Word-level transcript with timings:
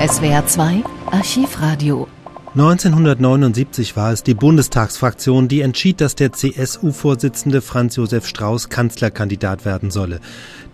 SWR 0.00 0.46
2 0.46 0.82
Archivradio 1.12 2.08
1979 2.52 3.94
war 3.94 4.12
es 4.12 4.24
die 4.24 4.34
Bundestagsfraktion, 4.34 5.46
die 5.46 5.60
entschied, 5.60 6.00
dass 6.00 6.16
der 6.16 6.32
CSU-Vorsitzende 6.32 7.60
Franz 7.60 7.94
Josef 7.94 8.26
Strauß 8.26 8.68
Kanzlerkandidat 8.68 9.64
werden 9.64 9.92
solle. 9.92 10.18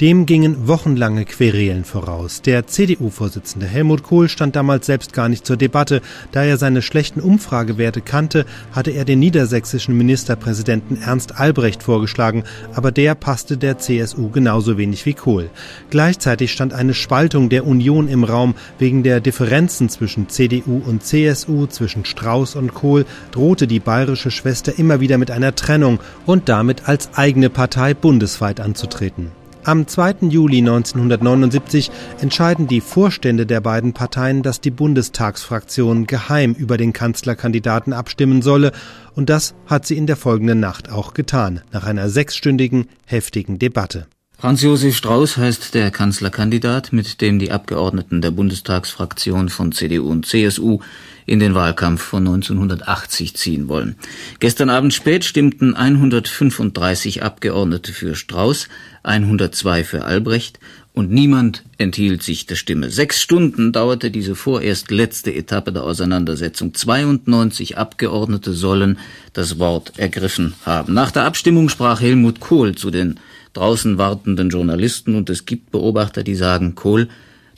Dem 0.00 0.24
gingen 0.24 0.68
wochenlange 0.68 1.26
Querelen 1.26 1.84
voraus. 1.84 2.40
Der 2.40 2.66
CDU-Vorsitzende 2.66 3.66
Helmut 3.66 4.04
Kohl 4.04 4.30
stand 4.30 4.56
damals 4.56 4.86
selbst 4.86 5.12
gar 5.12 5.28
nicht 5.28 5.44
zur 5.44 5.58
Debatte. 5.58 6.00
Da 6.32 6.44
er 6.44 6.56
seine 6.56 6.80
schlechten 6.80 7.20
Umfragewerte 7.20 8.00
kannte, 8.00 8.46
hatte 8.72 8.92
er 8.92 9.04
den 9.04 9.18
niedersächsischen 9.18 9.98
Ministerpräsidenten 9.98 11.02
Ernst 11.02 11.38
Albrecht 11.38 11.82
vorgeschlagen, 11.82 12.44
aber 12.74 12.90
der 12.90 13.14
passte 13.14 13.58
der 13.58 13.76
CSU 13.76 14.30
genauso 14.30 14.78
wenig 14.78 15.04
wie 15.04 15.12
Kohl. 15.14 15.50
Gleichzeitig 15.90 16.52
stand 16.52 16.72
eine 16.72 16.94
Spaltung 16.94 17.50
der 17.50 17.66
Union 17.66 18.08
im 18.08 18.24
Raum 18.24 18.54
wegen 18.78 19.02
der 19.02 19.20
Differenzen 19.20 19.90
zwischen 19.90 20.30
CDU 20.30 20.80
und 20.82 21.04
CSU 21.04 21.65
zwischen 21.68 22.04
Strauß 22.04 22.56
und 22.56 22.74
Kohl 22.74 23.04
drohte 23.30 23.66
die 23.66 23.80
bayerische 23.80 24.30
Schwester 24.30 24.78
immer 24.78 25.00
wieder 25.00 25.18
mit 25.18 25.30
einer 25.30 25.54
Trennung 25.54 26.00
und 26.26 26.48
damit 26.48 26.88
als 26.88 27.10
eigene 27.14 27.50
Partei 27.50 27.94
bundesweit 27.94 28.60
anzutreten. 28.60 29.30
Am 29.66 29.88
2. 29.88 30.28
Juli 30.28 30.58
1979 30.58 31.90
entscheiden 32.20 32.68
die 32.68 32.80
Vorstände 32.80 33.46
der 33.46 33.60
beiden 33.60 33.94
Parteien, 33.94 34.44
dass 34.44 34.60
die 34.60 34.70
Bundestagsfraktion 34.70 36.06
geheim 36.06 36.52
über 36.52 36.76
den 36.76 36.92
Kanzlerkandidaten 36.92 37.92
abstimmen 37.92 38.42
solle, 38.42 38.70
und 39.16 39.28
das 39.28 39.56
hat 39.66 39.84
sie 39.84 39.96
in 39.96 40.06
der 40.06 40.14
folgenden 40.14 40.60
Nacht 40.60 40.88
auch 40.92 41.14
getan, 41.14 41.62
nach 41.72 41.84
einer 41.84 42.08
sechsstündigen, 42.10 42.86
heftigen 43.06 43.58
Debatte. 43.58 44.06
Franz 44.38 44.60
Josef 44.60 44.94
Strauß 44.94 45.38
heißt 45.38 45.72
der 45.72 45.90
Kanzlerkandidat, 45.90 46.92
mit 46.92 47.22
dem 47.22 47.38
die 47.38 47.52
Abgeordneten 47.52 48.20
der 48.20 48.32
Bundestagsfraktion 48.32 49.48
von 49.48 49.72
CDU 49.72 50.10
und 50.10 50.26
CSU 50.26 50.80
in 51.24 51.40
den 51.40 51.54
Wahlkampf 51.54 52.02
von 52.02 52.26
1980 52.26 53.34
ziehen 53.34 53.68
wollen. 53.68 53.96
Gestern 54.38 54.68
Abend 54.68 54.92
spät 54.92 55.24
stimmten 55.24 55.74
135 55.74 57.22
Abgeordnete 57.22 57.94
für 57.94 58.14
Strauß, 58.14 58.68
102 59.04 59.84
für 59.84 60.04
Albrecht 60.04 60.60
und 60.92 61.10
niemand 61.10 61.64
enthielt 61.78 62.22
sich 62.22 62.44
der 62.44 62.56
Stimme. 62.56 62.90
Sechs 62.90 63.22
Stunden 63.22 63.72
dauerte 63.72 64.10
diese 64.10 64.34
vorerst 64.34 64.90
letzte 64.90 65.34
Etappe 65.34 65.72
der 65.72 65.84
Auseinandersetzung. 65.84 66.74
92 66.74 67.78
Abgeordnete 67.78 68.52
sollen 68.52 68.98
das 69.32 69.58
Wort 69.58 69.98
ergriffen 69.98 70.52
haben. 70.66 70.92
Nach 70.92 71.10
der 71.10 71.24
Abstimmung 71.24 71.70
sprach 71.70 72.02
Helmut 72.02 72.40
Kohl 72.40 72.74
zu 72.74 72.90
den 72.90 73.18
draußen 73.56 73.98
wartenden 73.98 74.50
Journalisten 74.50 75.14
und 75.14 75.30
es 75.30 75.46
gibt 75.46 75.70
Beobachter, 75.70 76.22
die 76.22 76.34
sagen, 76.34 76.74
Kohl, 76.74 77.08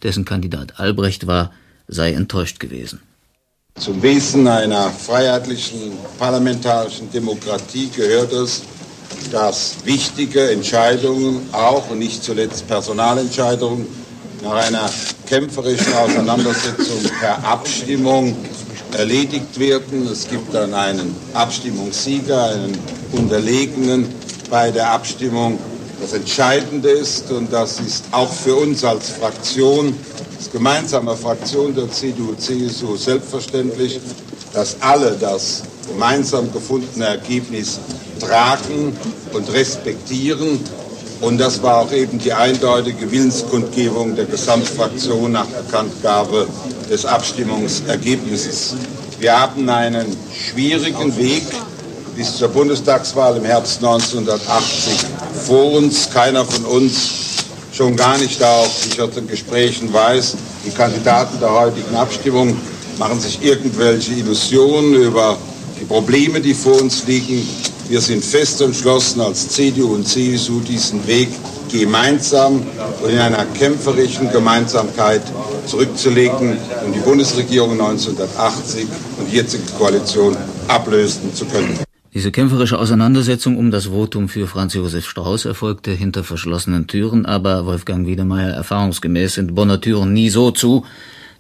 dessen 0.03 0.25
Kandidat 0.25 0.79
Albrecht 0.79 1.27
war, 1.27 1.53
sei 1.89 2.13
enttäuscht 2.13 2.61
gewesen. 2.61 3.01
Zum 3.79 4.03
Wesen 4.03 4.47
einer 4.47 4.91
freiheitlichen 4.91 5.93
parlamentarischen 6.19 7.11
Demokratie 7.13 7.91
gehört 7.95 8.33
es, 8.33 8.63
dass 9.33 9.77
wichtige 9.85 10.51
Entscheidungen, 10.51 11.49
auch 11.53 11.91
und 11.91 11.99
nicht 11.99 12.23
zuletzt 12.23 12.67
Personalentscheidungen, 12.67 13.87
nach 14.43 14.67
einer 14.67 14.91
kämpferischen 15.27 15.93
Auseinandersetzung 15.95 17.03
per 17.21 17.43
Abstimmung 17.45 18.37
erledigt 18.97 19.59
werden. 19.59 20.07
Es 20.07 20.29
gibt 20.29 20.55
dann 20.55 20.75
einen 20.75 21.15
Abstimmungssieger, 21.35 22.51
einen 22.51 22.79
Unterlegenen 23.13 24.07
bei 24.51 24.71
der 24.71 24.91
Abstimmung. 24.91 25.59
Das 26.11 26.21
Entscheidende 26.21 26.89
ist, 26.89 27.31
und 27.31 27.53
das 27.53 27.81
ist 27.81 28.05
auch 28.13 28.33
für 28.33 28.57
uns 28.57 28.83
als 28.83 29.11
Fraktion 29.11 29.95
als 30.39 30.51
gemeinsame 30.51 31.15
Fraktion 31.15 31.75
der 31.75 31.91
CDU-CSU 31.91 32.97
selbstverständlich, 32.97 34.01
dass 34.55 34.79
alle 34.81 35.19
das 35.21 35.65
gemeinsam 35.87 36.51
gefundene 36.51 37.05
Ergebnis 37.05 37.79
tragen 38.21 38.97
und 39.35 39.53
respektieren. 39.53 40.61
Und 41.21 41.37
das 41.37 41.63
war 41.63 41.83
auch 41.83 41.93
eben 41.93 42.19
die 42.19 42.33
eindeutige 42.33 43.11
Willenskundgebung 43.13 44.17
der 44.17 44.25
Gesamtfraktion 44.25 45.33
nach 45.33 45.45
Bekanntgabe 45.45 46.49
des 46.91 47.05
Abstimmungsergebnisses. 47.05 48.77
Wir 49.21 49.39
haben 49.39 49.69
einen 49.69 50.17
schwierigen 50.33 51.15
Weg 51.19 51.45
bis 52.17 52.39
zur 52.39 52.49
Bundestagswahl 52.49 53.37
im 53.37 53.45
Herbst 53.45 53.85
1980 53.85 55.05
vor 55.39 55.73
uns. 55.73 56.11
Keiner 56.11 56.45
von 56.45 56.65
uns 56.65 57.29
schon 57.73 57.97
gar 57.97 58.19
nicht 58.19 58.41
ich 58.41 59.01
aus 59.01 59.11
den 59.15 59.29
Gesprächen 59.29 59.93
weiß, 59.93 60.37
die 60.67 60.71
Kandidaten 60.71 61.39
der 61.41 61.53
heutigen 61.53 61.95
Abstimmung 61.95 62.57
machen 62.99 63.21
sich 63.21 63.43
irgendwelche 63.43 64.13
Illusionen 64.15 64.95
über 64.95 65.39
die 65.81 65.85
Probleme, 65.85 66.41
die 66.41 66.55
vor 66.55 66.81
uns 66.81 67.07
liegen. 67.07 67.47
Wir 67.89 68.01
sind 68.01 68.25
fest 68.25 68.61
entschlossen, 68.61 69.21
als 69.21 69.49
CDU 69.49 69.95
und 69.95 70.07
CSU 70.07 70.61
diesen 70.61 71.07
Weg 71.07 71.29
gemeinsam 71.71 72.67
und 73.03 73.11
in 73.11 73.19
einer 73.19 73.45
kämpferischen 73.47 74.31
Gemeinsamkeit 74.31 75.23
zurückzulegen, 75.67 76.59
um 76.85 76.93
die 76.93 77.01
Bundesregierung 77.01 77.73
1980 77.73 78.87
und 79.19 79.31
die 79.31 79.37
jetzige 79.37 79.65
Koalition 79.79 80.37
ablösen 80.67 81.35
zu 81.35 81.45
können. 81.47 81.88
Diese 82.19 82.33
kämpferische 82.33 82.81
Auseinandersetzung 82.81 83.57
um 83.57 83.71
das 83.71 83.87
Votum 83.87 84.29
für 84.29 84.49
Franz 84.49 84.75
Josef 84.75 85.09
Strauß 85.09 85.45
erfolgte 85.45 85.93
hinter 85.93 86.25
verschlossenen 86.25 86.89
Türen, 86.89 87.27
aber 87.27 87.65
Wolfgang 87.65 88.09
Wiedemeyer 88.09 88.51
erfahrungsgemäß 88.51 89.35
sind 89.35 89.55
Bonner 89.55 89.81
Türen 89.81 90.15
nie 90.15 90.29
so 90.29 90.51
zu, 90.51 90.85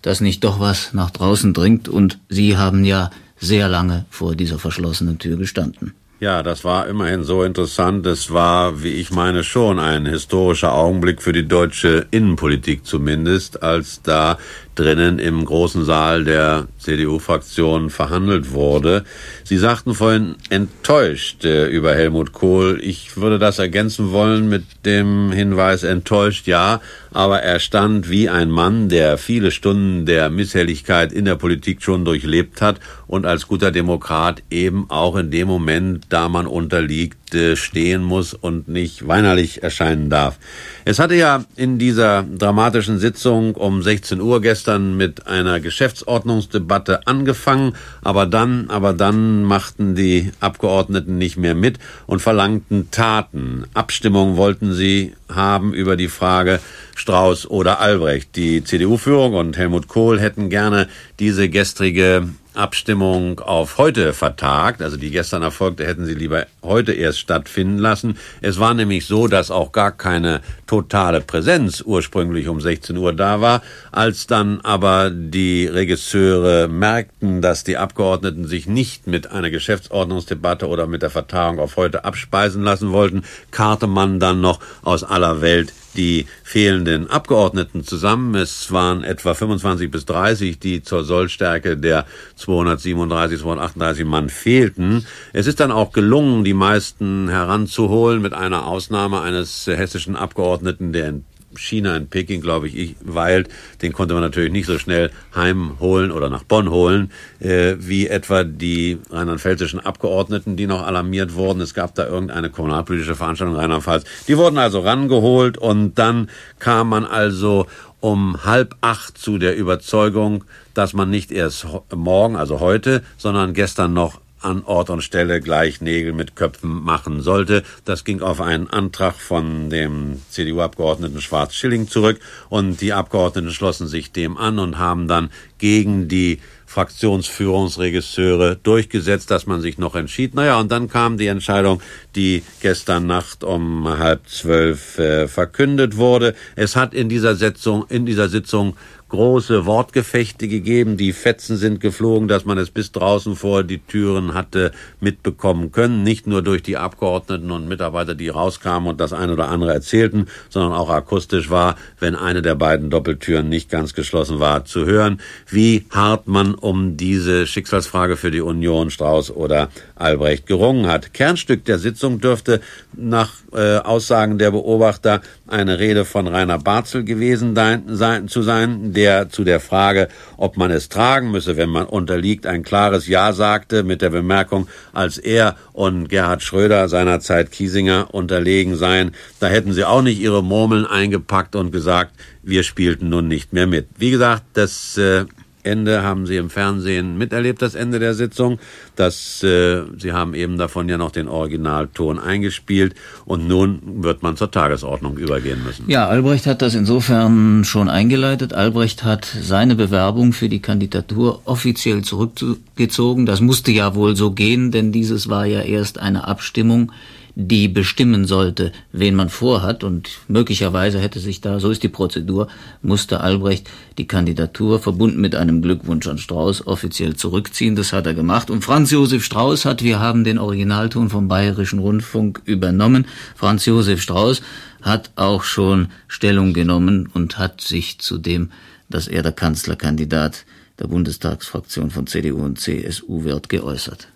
dass 0.02 0.20
nicht 0.20 0.44
doch 0.44 0.60
was 0.60 0.94
nach 0.94 1.10
draußen 1.10 1.52
dringt, 1.52 1.88
und 1.88 2.20
Sie 2.28 2.56
haben 2.56 2.84
ja 2.84 3.10
sehr 3.40 3.68
lange 3.68 4.06
vor 4.08 4.36
dieser 4.36 4.60
verschlossenen 4.60 5.18
Tür 5.18 5.36
gestanden. 5.36 5.94
Ja, 6.20 6.44
das 6.44 6.64
war 6.64 6.88
immerhin 6.88 7.22
so 7.22 7.42
interessant. 7.42 8.04
Es 8.06 8.32
war, 8.32 8.82
wie 8.82 8.88
ich 8.88 9.12
meine, 9.12 9.42
schon 9.42 9.80
ein 9.80 10.06
historischer 10.06 10.74
Augenblick 10.74 11.22
für 11.22 11.32
die 11.32 11.46
deutsche 11.46 12.06
Innenpolitik 12.12 12.84
zumindest, 12.84 13.62
als 13.64 14.02
da 14.02 14.38
drinnen 14.78 15.18
im 15.18 15.44
großen 15.44 15.84
Saal 15.84 16.24
der 16.24 16.68
CDU-Fraktion 16.78 17.90
verhandelt 17.90 18.52
wurde. 18.52 19.04
Sie 19.42 19.58
sagten 19.58 19.94
vorhin 19.94 20.36
enttäuscht 20.50 21.44
äh, 21.44 21.66
über 21.66 21.94
Helmut 21.94 22.32
Kohl. 22.32 22.78
Ich 22.82 23.16
würde 23.16 23.38
das 23.38 23.58
ergänzen 23.58 24.12
wollen 24.12 24.48
mit 24.48 24.64
dem 24.84 25.32
Hinweis 25.32 25.82
enttäuscht, 25.82 26.46
ja, 26.46 26.80
aber 27.12 27.40
er 27.42 27.58
stand 27.58 28.08
wie 28.08 28.28
ein 28.28 28.50
Mann, 28.50 28.88
der 28.88 29.18
viele 29.18 29.50
Stunden 29.50 30.06
der 30.06 30.30
Misshelligkeit 30.30 31.12
in 31.12 31.24
der 31.24 31.34
Politik 31.34 31.82
schon 31.82 32.04
durchlebt 32.04 32.62
hat 32.62 32.78
und 33.06 33.26
als 33.26 33.48
guter 33.48 33.72
Demokrat 33.72 34.42
eben 34.50 34.88
auch 34.90 35.16
in 35.16 35.30
dem 35.30 35.48
Moment, 35.48 36.06
da 36.10 36.28
man 36.28 36.46
unterliegt, 36.46 37.34
äh, 37.34 37.56
stehen 37.56 38.02
muss 38.02 38.34
und 38.34 38.68
nicht 38.68 39.08
weinerlich 39.08 39.62
erscheinen 39.62 40.08
darf. 40.10 40.38
Es 40.84 40.98
hatte 40.98 41.14
ja 41.14 41.44
in 41.56 41.78
dieser 41.78 42.22
dramatischen 42.22 42.98
Sitzung 42.98 43.54
um 43.54 43.82
16 43.82 44.20
Uhr 44.20 44.40
gestern 44.40 44.67
mit 44.76 45.26
einer 45.26 45.60
Geschäftsordnungsdebatte 45.60 47.06
angefangen, 47.06 47.74
aber 48.02 48.26
dann, 48.26 48.68
aber 48.68 48.92
dann 48.92 49.44
machten 49.44 49.94
die 49.94 50.32
Abgeordneten 50.40 51.16
nicht 51.16 51.38
mehr 51.38 51.54
mit 51.54 51.78
und 52.06 52.20
verlangten 52.20 52.90
Taten. 52.90 53.64
Abstimmung 53.72 54.36
wollten 54.36 54.74
sie 54.74 55.14
haben 55.30 55.72
über 55.72 55.96
die 55.96 56.08
Frage 56.08 56.60
Strauß 56.96 57.48
oder 57.48 57.80
Albrecht. 57.80 58.36
Die 58.36 58.64
CDU-Führung 58.64 59.34
und 59.34 59.56
Helmut 59.56 59.88
Kohl 59.88 60.20
hätten 60.20 60.50
gerne 60.50 60.88
diese 61.18 61.48
gestrige 61.48 62.28
Abstimmung 62.58 63.40
auf 63.40 63.78
heute 63.78 64.12
vertagt. 64.12 64.82
Also 64.82 64.96
die 64.96 65.10
gestern 65.10 65.42
erfolgte 65.42 65.86
hätten 65.86 66.04
sie 66.04 66.14
lieber 66.14 66.46
heute 66.62 66.92
erst 66.92 67.20
stattfinden 67.20 67.78
lassen. 67.78 68.18
Es 68.40 68.58
war 68.58 68.74
nämlich 68.74 69.06
so, 69.06 69.28
dass 69.28 69.50
auch 69.50 69.72
gar 69.72 69.92
keine 69.92 70.40
totale 70.66 71.20
Präsenz 71.20 71.82
ursprünglich 71.84 72.48
um 72.48 72.60
16 72.60 72.96
Uhr 72.96 73.12
da 73.12 73.40
war. 73.40 73.62
Als 73.92 74.26
dann 74.26 74.60
aber 74.60 75.10
die 75.10 75.66
Regisseure 75.66 76.68
merkten, 76.68 77.40
dass 77.40 77.64
die 77.64 77.76
Abgeordneten 77.76 78.46
sich 78.46 78.66
nicht 78.66 79.06
mit 79.06 79.30
einer 79.30 79.50
Geschäftsordnungsdebatte 79.50 80.68
oder 80.68 80.86
mit 80.86 81.02
der 81.02 81.10
Vertagung 81.10 81.60
auf 81.60 81.76
heute 81.76 82.04
abspeisen 82.04 82.62
lassen 82.62 82.92
wollten, 82.92 83.22
karte 83.50 83.86
man 83.86 84.20
dann 84.20 84.40
noch 84.40 84.60
aus 84.82 85.04
aller 85.04 85.40
Welt 85.40 85.72
die 85.96 86.26
fehlenden 86.44 87.10
Abgeordneten 87.10 87.84
zusammen. 87.84 88.34
Es 88.34 88.72
waren 88.72 89.02
etwa 89.02 89.34
25 89.34 89.90
bis 89.90 90.06
30, 90.06 90.58
die 90.58 90.82
zur 90.82 91.04
Sollstärke 91.04 91.76
der 91.76 92.06
237, 92.48 93.40
238 93.40 94.04
Mann 94.06 94.30
fehlten. 94.30 95.04
Es 95.34 95.46
ist 95.46 95.60
dann 95.60 95.70
auch 95.70 95.92
gelungen, 95.92 96.44
die 96.44 96.54
meisten 96.54 97.28
heranzuholen, 97.28 98.22
mit 98.22 98.32
einer 98.32 98.66
Ausnahme 98.66 99.20
eines 99.20 99.66
hessischen 99.66 100.16
Abgeordneten, 100.16 100.94
der 100.94 101.14
China, 101.58 101.96
in 101.96 102.08
Peking, 102.08 102.40
glaube 102.40 102.68
ich, 102.68 102.96
weilt, 103.00 103.48
den 103.82 103.92
konnte 103.92 104.14
man 104.14 104.22
natürlich 104.22 104.52
nicht 104.52 104.66
so 104.66 104.78
schnell 104.78 105.10
heimholen 105.34 106.10
oder 106.10 106.30
nach 106.30 106.44
Bonn 106.44 106.70
holen, 106.70 107.10
äh, 107.40 107.76
wie 107.78 108.08
etwa 108.08 108.44
die 108.44 108.98
rheinland-pfälzischen 109.10 109.80
Abgeordneten, 109.80 110.56
die 110.56 110.66
noch 110.66 110.86
alarmiert 110.86 111.34
wurden. 111.34 111.60
Es 111.60 111.74
gab 111.74 111.94
da 111.94 112.06
irgendeine 112.06 112.50
kommunalpolitische 112.50 113.14
Veranstaltung 113.14 113.54
in 113.54 113.60
Rheinland-Pfalz. 113.60 114.04
Die 114.26 114.36
wurden 114.36 114.58
also 114.58 114.80
rangeholt 114.80 115.58
und 115.58 115.98
dann 115.98 116.30
kam 116.58 116.88
man 116.88 117.04
also 117.04 117.66
um 118.00 118.44
halb 118.44 118.76
acht 118.80 119.18
zu 119.18 119.38
der 119.38 119.56
Überzeugung, 119.56 120.44
dass 120.74 120.92
man 120.92 121.10
nicht 121.10 121.32
erst 121.32 121.66
morgen, 121.94 122.36
also 122.36 122.60
heute, 122.60 123.02
sondern 123.16 123.54
gestern 123.54 123.92
noch 123.92 124.20
an 124.40 124.62
Ort 124.64 124.90
und 124.90 125.02
Stelle 125.02 125.40
gleich 125.40 125.80
Nägel 125.80 126.12
mit 126.12 126.36
Köpfen 126.36 126.82
machen 126.82 127.20
sollte. 127.20 127.62
Das 127.84 128.04
ging 128.04 128.20
auf 128.22 128.40
einen 128.40 128.68
Antrag 128.68 129.16
von 129.16 129.70
dem 129.70 130.20
CDU-Abgeordneten 130.30 131.20
Schwarz-Schilling 131.20 131.88
zurück 131.88 132.20
und 132.48 132.80
die 132.80 132.92
Abgeordneten 132.92 133.50
schlossen 133.50 133.88
sich 133.88 134.12
dem 134.12 134.36
an 134.36 134.58
und 134.58 134.78
haben 134.78 135.08
dann 135.08 135.30
gegen 135.58 136.08
die 136.08 136.40
Fraktionsführungsregisseure 136.68 138.56
durchgesetzt, 138.56 139.30
dass 139.30 139.46
man 139.46 139.62
sich 139.62 139.78
noch 139.78 139.94
entschied. 139.94 140.34
Naja, 140.34 140.60
und 140.60 140.70
dann 140.70 140.88
kam 140.88 141.16
die 141.16 141.26
Entscheidung, 141.26 141.80
die 142.14 142.42
gestern 142.60 143.06
Nacht 143.06 143.42
um 143.42 143.88
halb 143.88 144.28
zwölf 144.28 144.98
äh, 144.98 145.28
verkündet 145.28 145.96
wurde. 145.96 146.34
Es 146.56 146.76
hat 146.76 146.92
in 146.92 147.08
dieser 147.08 147.36
Sitzung, 147.36 147.86
in 147.88 148.04
dieser 148.04 148.28
Sitzung 148.28 148.76
große 149.08 149.64
Wortgefechte 149.66 150.48
gegeben. 150.48 150.96
Die 150.96 151.12
Fetzen 151.12 151.56
sind 151.56 151.80
geflogen, 151.80 152.28
dass 152.28 152.44
man 152.44 152.58
es 152.58 152.70
bis 152.70 152.92
draußen 152.92 153.36
vor 153.36 153.64
die 153.64 153.78
Türen 153.78 154.34
hatte 154.34 154.72
mitbekommen 155.00 155.72
können. 155.72 156.02
Nicht 156.02 156.26
nur 156.26 156.42
durch 156.42 156.62
die 156.62 156.76
Abgeordneten 156.76 157.50
und 157.50 157.68
Mitarbeiter, 157.68 158.14
die 158.14 158.28
rauskamen 158.28 158.88
und 158.88 159.00
das 159.00 159.12
eine 159.12 159.32
oder 159.32 159.48
andere 159.48 159.72
erzählten, 159.72 160.26
sondern 160.50 160.72
auch 160.72 160.90
akustisch 160.90 161.50
war, 161.50 161.76
wenn 162.00 162.14
eine 162.14 162.42
der 162.42 162.54
beiden 162.54 162.90
Doppeltüren 162.90 163.48
nicht 163.48 163.70
ganz 163.70 163.94
geschlossen 163.94 164.40
war, 164.40 164.64
zu 164.64 164.84
hören, 164.84 165.20
wie 165.48 165.86
hart 165.90 166.28
man 166.28 166.54
um 166.54 166.96
diese 166.96 167.46
Schicksalsfrage 167.46 168.16
für 168.16 168.30
die 168.30 168.40
Union 168.40 168.90
Strauß 168.90 169.30
oder 169.30 169.70
Albrecht 169.94 170.46
gerungen 170.46 170.86
hat. 170.86 171.14
Kernstück 171.14 171.64
der 171.64 171.78
Sitzung 171.78 172.20
dürfte 172.20 172.60
nach 172.94 173.30
äh, 173.52 173.78
Aussagen 173.78 174.38
der 174.38 174.50
Beobachter 174.50 175.22
eine 175.46 175.78
Rede 175.78 176.04
von 176.04 176.26
Rainer 176.26 176.58
Barzel 176.58 177.04
gewesen 177.04 177.54
sein, 177.54 178.28
zu 178.28 178.42
sein, 178.42 178.92
der 178.98 179.28
zu 179.30 179.44
der 179.44 179.60
Frage, 179.60 180.08
ob 180.36 180.56
man 180.56 180.72
es 180.72 180.88
tragen 180.88 181.30
müsse, 181.30 181.56
wenn 181.56 181.68
man 181.68 181.86
unterliegt, 181.86 182.46
ein 182.46 182.64
klares 182.64 183.06
Ja 183.06 183.32
sagte, 183.32 183.84
mit 183.84 184.02
der 184.02 184.10
Bemerkung, 184.10 184.66
als 184.92 185.18
er 185.18 185.54
und 185.72 186.08
Gerhard 186.08 186.42
Schröder 186.42 186.88
seinerzeit 186.88 187.52
Kiesinger 187.52 188.12
unterlegen 188.12 188.74
seien, 188.74 189.12
da 189.38 189.46
hätten 189.46 189.72
sie 189.72 189.84
auch 189.84 190.02
nicht 190.02 190.20
ihre 190.20 190.42
Murmeln 190.42 190.84
eingepackt 190.84 191.54
und 191.54 191.70
gesagt, 191.70 192.12
wir 192.42 192.64
spielten 192.64 193.08
nun 193.08 193.28
nicht 193.28 193.52
mehr 193.52 193.68
mit. 193.68 193.86
Wie 193.98 194.10
gesagt, 194.10 194.42
das 194.54 194.98
äh, 194.98 195.26
Ende 195.62 196.02
haben 196.02 196.26
Sie 196.26 196.36
im 196.36 196.50
Fernsehen 196.50 197.18
miterlebt, 197.18 197.62
das 197.62 197.74
Ende 197.74 197.98
der 197.98 198.14
Sitzung. 198.14 198.58
Das, 198.96 199.42
äh, 199.42 199.82
Sie 199.98 200.12
haben 200.12 200.34
eben 200.34 200.56
davon 200.58 200.88
ja 200.88 200.98
noch 200.98 201.10
den 201.10 201.28
Originalton 201.28 202.18
eingespielt 202.18 202.94
und 203.24 203.46
nun 203.48 203.80
wird 204.02 204.22
man 204.22 204.36
zur 204.36 204.50
Tagesordnung 204.50 205.16
übergehen 205.16 205.62
müssen. 205.64 205.84
Ja, 205.88 206.06
Albrecht 206.08 206.46
hat 206.46 206.62
das 206.62 206.74
insofern 206.74 207.64
schon 207.64 207.88
eingeleitet. 207.88 208.52
Albrecht 208.52 209.04
hat 209.04 209.24
seine 209.24 209.74
Bewerbung 209.74 210.32
für 210.32 210.48
die 210.48 210.60
Kandidatur 210.60 211.42
offiziell 211.44 212.02
zurückgezogen. 212.02 213.26
Das 213.26 213.40
musste 213.40 213.72
ja 213.72 213.94
wohl 213.94 214.16
so 214.16 214.30
gehen, 214.30 214.70
denn 214.70 214.92
dieses 214.92 215.28
war 215.28 215.46
ja 215.46 215.60
erst 215.60 215.98
eine 215.98 216.26
Abstimmung 216.26 216.92
die 217.40 217.68
bestimmen 217.68 218.24
sollte, 218.24 218.72
wen 218.90 219.14
man 219.14 219.28
vorhat. 219.28 219.84
Und 219.84 220.10
möglicherweise 220.26 220.98
hätte 220.98 221.20
sich 221.20 221.40
da, 221.40 221.60
so 221.60 221.70
ist 221.70 221.84
die 221.84 221.88
Prozedur, 221.88 222.48
musste 222.82 223.20
Albrecht 223.20 223.70
die 223.96 224.08
Kandidatur 224.08 224.80
verbunden 224.80 225.20
mit 225.20 225.36
einem 225.36 225.62
Glückwunsch 225.62 226.08
an 226.08 226.18
Strauß 226.18 226.66
offiziell 226.66 227.14
zurückziehen. 227.14 227.76
Das 227.76 227.92
hat 227.92 228.06
er 228.06 228.14
gemacht. 228.14 228.50
Und 228.50 228.64
Franz 228.64 228.90
Josef 228.90 229.24
Strauß 229.24 229.66
hat, 229.66 229.84
wir 229.84 230.00
haben 230.00 230.24
den 230.24 230.38
Originalton 230.38 231.10
vom 231.10 231.28
Bayerischen 231.28 231.78
Rundfunk 231.78 232.42
übernommen. 232.44 233.06
Franz 233.36 233.66
Josef 233.66 234.02
Strauß 234.02 234.42
hat 234.82 235.12
auch 235.14 235.44
schon 235.44 235.90
Stellung 236.08 236.52
genommen 236.52 237.08
und 237.14 237.38
hat 237.38 237.60
sich 237.60 238.00
zu 238.00 238.18
dem, 238.18 238.50
dass 238.90 239.06
er 239.06 239.22
der 239.22 239.32
Kanzlerkandidat 239.32 240.44
der 240.80 240.88
Bundestagsfraktion 240.88 241.92
von 241.92 242.08
CDU 242.08 242.44
und 242.44 242.58
CSU 242.58 243.22
wird, 243.22 243.48
geäußert. 243.48 244.08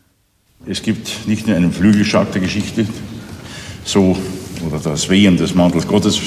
Es 0.64 0.80
gibt 0.80 1.26
nicht 1.26 1.48
nur 1.48 1.56
einen 1.56 1.72
Flügelschlag 1.72 2.30
der 2.30 2.40
Geschichte, 2.40 2.86
so 3.84 4.16
oder 4.64 4.78
das 4.78 5.08
Wehen 5.10 5.36
des 5.36 5.56
Mantels 5.56 5.88
Gottes, 5.88 6.20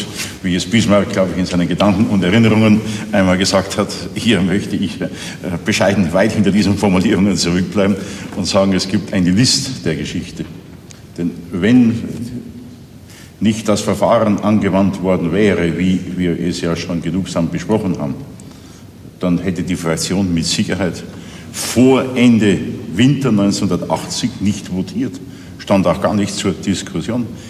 wie 0.44 0.56
es 0.56 0.66
Bismarck, 0.66 1.10
glaube 1.14 1.32
ich, 1.32 1.40
in 1.40 1.46
seinen 1.46 1.70
Gedanken 1.70 2.08
und 2.08 2.22
Erinnerungen 2.22 2.82
einmal 3.14 3.38
gesagt 3.38 3.78
hat. 3.78 3.88
Hier 4.14 4.42
möchte 4.42 4.76
ich 4.76 5.00
äh, 5.00 5.08
bescheiden 5.64 6.12
weit 6.12 6.34
hinter 6.34 6.52
diesen 6.52 6.78
Formulierungen 6.78 7.38
zurückbleiben 7.38 7.96
und 8.36 8.46
sagen, 8.46 8.74
es 8.74 8.90
gibt 8.90 9.14
eine 9.14 9.32
List 9.32 9.86
der 9.86 9.96
Geschichte. 9.96 10.44
Denn 11.18 11.32
wenn 11.54 12.04
nicht 13.40 13.70
das 13.70 13.80
Verfahren 13.80 14.40
angewandt 14.40 15.02
worden 15.02 15.32
wäre, 15.32 15.78
wie 15.78 15.98
wir 16.18 16.38
es 16.38 16.60
ja 16.60 16.76
schon 16.76 17.02
genugsam 17.02 17.50
besprochen 17.50 17.98
haben, 18.00 18.16
dann 19.22 19.38
hätte 19.38 19.64
die 19.64 19.78
Fraktion 19.78 20.34
mit 20.34 20.44
Sicherheit 20.44 21.02
vor 21.54 22.04
Ende 22.16 22.60
Winter 22.98 23.30
1980 23.30 24.42
nicht 24.42 24.72
votiert, 24.72 25.20
stand 25.58 25.88
auch 25.88 26.02
gar 26.02 26.14
nicht 26.14 26.36
zur 26.36 26.52
Diskussion. 26.52 27.26